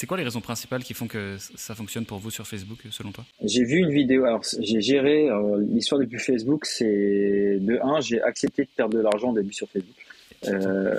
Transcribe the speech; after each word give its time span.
C'est 0.00 0.06
quoi 0.06 0.16
les 0.16 0.24
raisons 0.24 0.40
principales 0.40 0.82
qui 0.82 0.94
font 0.94 1.06
que 1.06 1.36
ça 1.56 1.74
fonctionne 1.74 2.06
pour 2.06 2.16
vous 2.16 2.30
sur 2.30 2.46
Facebook, 2.46 2.78
selon 2.90 3.12
toi? 3.12 3.22
J'ai 3.44 3.64
vu 3.64 3.80
une 3.80 3.90
vidéo, 3.90 4.24
alors 4.24 4.40
j'ai 4.58 4.80
géré, 4.80 5.28
l'histoire 5.74 6.00
depuis 6.00 6.18
Facebook, 6.18 6.64
c'est 6.64 7.58
de 7.60 7.78
1, 7.82 8.00
j'ai 8.00 8.22
accepté 8.22 8.62
de 8.62 8.68
perdre 8.74 8.96
de 8.96 9.02
l'argent 9.02 9.32
au 9.32 9.34
début 9.34 9.52
sur 9.52 9.68
Facebook. 9.68 9.94
Euh, 10.48 10.98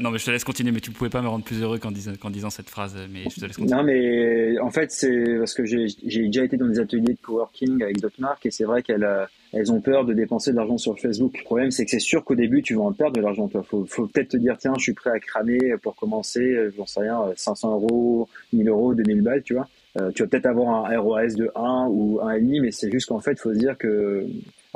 Non, 0.00 0.10
mais 0.10 0.18
je 0.18 0.24
te 0.24 0.30
laisse 0.30 0.44
continuer, 0.44 0.72
mais 0.72 0.80
tu 0.80 0.90
pouvais 0.90 1.10
pas 1.10 1.22
me 1.22 1.28
rendre 1.28 1.44
plus 1.44 1.62
heureux 1.62 1.78
qu'en 1.78 1.90
disant, 1.90 2.12
disant, 2.30 2.50
cette 2.50 2.70
phrase. 2.70 2.96
Mais 3.10 3.24
je 3.30 3.40
te 3.40 3.46
laisse 3.46 3.56
continuer. 3.56 3.76
Non, 3.76 3.84
mais 3.84 4.58
en 4.60 4.70
fait, 4.70 4.90
c'est 4.90 5.38
parce 5.38 5.54
que 5.54 5.64
j'ai 5.64 5.86
déjà 6.04 6.44
été 6.44 6.56
dans 6.56 6.66
des 6.66 6.78
ateliers 6.78 7.14
de 7.14 7.18
coworking 7.22 7.82
avec 7.82 8.00
d'autres 8.00 8.20
marques 8.20 8.46
et 8.46 8.50
c'est 8.50 8.64
vrai 8.64 8.82
qu'elles 8.82 9.06
elles 9.52 9.72
ont 9.72 9.80
peur 9.80 10.04
de 10.04 10.12
dépenser 10.12 10.50
de 10.50 10.56
l'argent 10.56 10.76
sur 10.76 10.98
Facebook. 10.98 11.38
Le 11.38 11.44
problème, 11.44 11.70
c'est 11.70 11.84
que 11.84 11.90
c'est 11.90 11.98
sûr 11.98 12.24
qu'au 12.24 12.34
début, 12.34 12.62
tu 12.62 12.74
vas 12.74 12.82
en 12.82 12.92
perdre 12.92 13.16
de 13.16 13.22
l'argent. 13.22 13.48
Il 13.54 13.62
faut, 13.62 13.86
faut 13.86 14.06
peut-être 14.06 14.30
te 14.30 14.36
dire, 14.36 14.56
tiens, 14.58 14.74
je 14.76 14.82
suis 14.82 14.92
prêt 14.92 15.10
à 15.10 15.20
cramer 15.20 15.76
pour 15.82 15.94
commencer, 15.96 16.56
j'en 16.76 16.84
sais 16.84 17.00
rien, 17.00 17.20
500 17.36 17.72
euros, 17.74 18.28
1000 18.52 18.68
euros, 18.68 18.94
2000 18.94 19.22
balles, 19.22 19.42
tu 19.42 19.54
vois. 19.54 19.68
Euh, 20.00 20.10
tu 20.14 20.22
vas 20.22 20.28
peut-être 20.28 20.46
avoir 20.46 20.90
un 20.90 20.98
ROAS 20.98 21.34
de 21.36 21.50
1 21.54 21.86
ou 21.90 22.18
1,5, 22.22 22.62
mais 22.62 22.70
c'est 22.70 22.90
juste 22.90 23.08
qu'en 23.08 23.20
fait, 23.20 23.32
il 23.32 23.38
faut 23.38 23.54
se 23.54 23.58
dire 23.58 23.76
que 23.78 24.26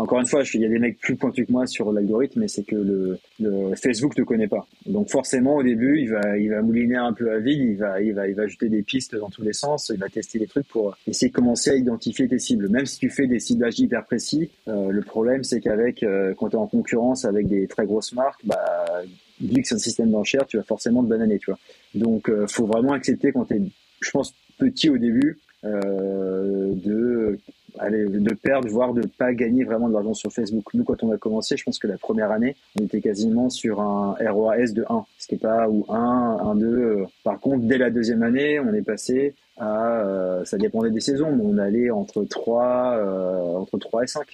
encore 0.01 0.19
une 0.19 0.27
fois, 0.27 0.43
il 0.55 0.61
y 0.63 0.65
a 0.65 0.69
des 0.69 0.79
mecs 0.79 0.99
plus 0.99 1.15
pointus 1.15 1.47
que 1.47 1.53
moi 1.53 1.67
sur 1.67 1.93
l'algorithme, 1.93 2.41
mais 2.41 2.49
c'est 2.49 2.63
que 2.63 2.75
le, 2.75 3.19
le, 3.39 3.75
Facebook 3.75 4.17
ne 4.17 4.25
connaît 4.25 4.49
pas. 4.49 4.67
Donc 4.87 5.11
forcément, 5.11 5.57
au 5.57 5.63
début, 5.63 6.01
il 6.01 6.09
va, 6.09 6.39
il 6.39 6.49
va 6.49 6.63
mouliner 6.63 6.97
un 6.97 7.13
peu 7.13 7.31
à 7.31 7.39
vide, 7.39 7.61
il 7.61 7.77
va, 7.77 8.01
il 8.01 8.15
va, 8.15 8.27
il 8.27 8.35
va 8.35 8.45
ajouter 8.45 8.71
des 8.71 8.81
pistes 8.81 9.15
dans 9.15 9.29
tous 9.29 9.43
les 9.43 9.53
sens, 9.53 9.91
il 9.95 10.01
va 10.01 10.09
tester 10.09 10.39
des 10.39 10.47
trucs 10.47 10.67
pour 10.69 10.97
essayer 11.07 11.29
de 11.29 11.35
commencer 11.35 11.71
à 11.71 11.75
identifier 11.75 12.27
tes 12.29 12.39
cibles. 12.39 12.71
Même 12.71 12.87
si 12.87 12.99
tu 12.99 13.11
fais 13.11 13.27
des 13.27 13.41
ciblages 13.41 13.79
hyper 13.79 14.07
précis, 14.07 14.49
euh, 14.69 14.91
le 14.91 15.03
problème, 15.03 15.45
c'est 15.45 15.61
qu'avec, 15.61 16.03
euh, 16.03 16.33
quand 16.35 16.49
tu 16.49 16.57
es 16.57 16.59
en 16.59 16.67
concurrence 16.67 17.27
avec 17.27 17.47
des 17.47 17.67
très 17.67 17.85
grosses 17.85 18.15
marques, 18.15 18.41
bah, 18.45 19.03
vu 19.39 19.61
que 19.61 19.69
c'est 19.69 19.75
un 19.75 19.79
système 19.79 20.11
d'enchères, 20.11 20.47
tu 20.47 20.57
vas 20.57 20.63
forcément 20.63 21.05
te 21.05 21.09
bananer, 21.11 21.39
tu 21.39 21.51
vois. 21.51 21.59
Donc, 21.95 22.31
euh, 22.31 22.47
faut 22.47 22.67
vraiment 22.67 22.95
accepter 22.95 23.33
quand 23.33 23.45
tu 23.45 23.57
es, 23.57 23.63
je 24.01 24.11
pense, 24.11 24.35
petit 24.61 24.91
au 24.91 24.99
début, 24.99 25.39
euh, 25.65 26.73
de 26.75 28.35
perdre, 28.35 28.69
voire 28.69 28.93
de 28.93 29.03
pas 29.07 29.33
gagner 29.33 29.65
vraiment 29.65 29.89
de 29.89 29.95
l'argent 29.95 30.15
sur 30.15 30.33
Facebook. 30.33 30.65
Nous, 30.75 30.85
quand 30.85 31.03
on 31.03 31.13
a 31.13 31.17
commencé, 31.17 31.57
je 31.57 31.65
pense 31.65 31.79
que 31.79 31.87
la 31.87 31.99
première 31.99 32.31
année, 32.31 32.57
on 32.79 32.85
était 32.85 33.01
quasiment 33.01 33.51
sur 33.51 33.81
un 33.81 34.15
ROAS 34.21 34.73
de 34.73 34.85
1, 34.89 35.05
ce 35.19 35.27
qui 35.27 35.35
n'est 35.35 35.41
pas 35.41 35.69
ou 35.69 35.85
1, 35.89 35.95
1, 35.97 36.55
2. 36.57 37.05
Par 37.25 37.39
contre, 37.41 37.65
dès 37.65 37.79
la 37.79 37.91
deuxième 37.91 38.23
année, 38.23 38.61
on 38.61 38.73
est 38.73 38.83
passé 38.83 39.35
à, 39.59 40.03
euh, 40.03 40.45
ça 40.45 40.59
dépendait 40.59 40.91
des 40.91 41.01
saisons, 41.01 41.35
mais 41.35 41.43
on 41.45 41.59
allait 41.59 41.91
entre 41.91 42.25
3, 42.25 42.97
euh, 42.97 43.57
entre 43.57 43.79
3 43.79 44.05
et 44.05 44.07
5. 44.07 44.27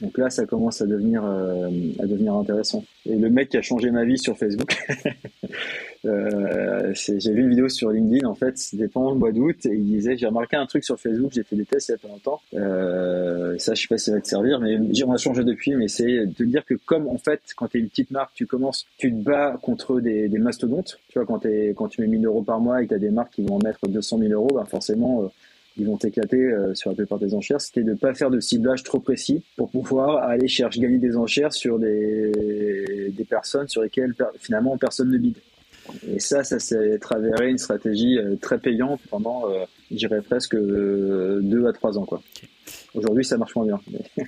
Donc 0.00 0.16
là, 0.16 0.30
ça 0.30 0.46
commence 0.46 0.80
à 0.80 0.86
devenir, 0.86 1.24
euh, 1.24 1.68
à 1.98 2.06
devenir 2.06 2.34
intéressant. 2.34 2.84
Et 3.04 3.16
le 3.16 3.30
mec 3.30 3.48
qui 3.48 3.56
a 3.56 3.62
changé 3.62 3.90
ma 3.90 4.04
vie 4.04 4.18
sur 4.18 4.36
Facebook, 4.38 4.76
euh, 6.04 6.92
j'ai 6.94 7.32
vu 7.32 7.42
une 7.42 7.50
vidéo 7.50 7.68
sur 7.68 7.90
LinkedIn, 7.90 8.26
en 8.28 8.34
fait, 8.34 8.56
c'était 8.58 8.86
pendant 8.86 9.10
le 9.10 9.18
mois 9.18 9.32
d'août, 9.32 9.56
et 9.66 9.74
il 9.74 9.84
disait, 9.84 10.16
j'ai 10.16 10.26
remarqué 10.26 10.56
un 10.56 10.66
truc 10.66 10.84
sur 10.84 11.00
Facebook, 11.00 11.32
j'ai 11.32 11.42
fait 11.42 11.56
des 11.56 11.64
tests 11.64 11.88
il 11.88 11.92
y 11.92 11.94
a 11.94 11.98
pas 11.98 12.08
longtemps, 12.08 12.40
euh, 12.54 13.58
ça, 13.58 13.74
je 13.74 13.82
sais 13.82 13.88
pas 13.88 13.98
si 13.98 14.06
ça 14.06 14.12
va 14.12 14.20
te 14.20 14.28
servir, 14.28 14.60
mais 14.60 14.78
on 15.04 15.12
a 15.12 15.16
changé 15.16 15.42
depuis, 15.42 15.74
mais 15.74 15.88
c'est 15.88 16.26
de 16.26 16.44
dire 16.44 16.64
que 16.64 16.74
comme, 16.74 17.08
en 17.08 17.18
fait, 17.18 17.40
quand 17.56 17.68
tu 17.68 17.78
es 17.78 17.80
une 17.80 17.88
petite 17.88 18.12
marque, 18.12 18.34
tu 18.34 18.46
commences, 18.46 18.86
tu 18.98 19.10
te 19.10 19.16
bats 19.16 19.58
contre 19.60 20.00
des, 20.00 20.28
des 20.28 20.38
mastodontes, 20.38 21.00
tu 21.08 21.18
vois, 21.18 21.26
quand, 21.26 21.44
es, 21.44 21.74
quand 21.76 21.88
tu 21.88 22.00
mets 22.02 22.06
1000 22.06 22.24
euros 22.24 22.42
par 22.42 22.60
mois 22.60 22.82
et 22.82 22.84
que 22.84 22.90
tu 22.90 22.94
as 22.94 22.98
des 22.98 23.10
marques 23.10 23.32
qui 23.32 23.42
vont 23.42 23.56
en 23.56 23.64
mettre 23.64 23.88
200 23.88 24.18
000 24.18 24.32
euros, 24.32 24.54
ben 24.54 24.64
forcément, 24.64 25.24
euh, 25.24 25.28
ils 25.78 25.86
vont 25.86 25.96
t'éclater 25.96 26.36
euh, 26.36 26.74
sur 26.74 26.90
la 26.90 26.96
plupart 26.96 27.18
des 27.18 27.34
enchères, 27.34 27.60
c'était 27.60 27.82
de 27.82 27.92
ne 27.92 27.96
pas 27.96 28.14
faire 28.14 28.30
de 28.30 28.40
ciblage 28.40 28.82
trop 28.82 28.98
précis 28.98 29.42
pour 29.56 29.70
pouvoir 29.70 30.24
aller 30.24 30.48
chercher, 30.48 30.80
gagner 30.80 30.98
des 30.98 31.16
enchères 31.16 31.52
sur 31.52 31.78
des, 31.78 33.12
des 33.16 33.24
personnes 33.24 33.68
sur 33.68 33.82
lesquelles 33.82 34.14
finalement 34.38 34.76
personne 34.76 35.10
ne 35.10 35.18
bide. 35.18 35.38
Et 36.06 36.20
ça, 36.20 36.44
ça 36.44 36.58
s'est 36.58 36.98
avéré 37.10 37.48
une 37.48 37.58
stratégie 37.58 38.18
euh, 38.18 38.36
très 38.36 38.58
payante 38.58 39.00
pendant, 39.08 39.48
euh, 39.48 39.64
je 39.90 39.96
dirais 39.96 40.20
presque 40.20 40.56
deux 40.56 41.66
à 41.66 41.72
trois 41.72 41.96
ans. 41.96 42.04
Quoi. 42.04 42.20
Aujourd'hui, 42.94 43.24
ça 43.24 43.38
marche 43.38 43.54
moins 43.56 43.64
bien. 43.64 43.80